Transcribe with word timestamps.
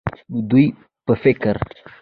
نو 0.31 0.39
د 0.43 0.45
دوي 0.49 0.65
په 1.05 1.13
فکر 1.23 1.55